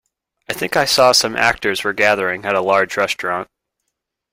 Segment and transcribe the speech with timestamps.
[0.49, 3.47] I think I saw some actors were gathering at a large restaurant.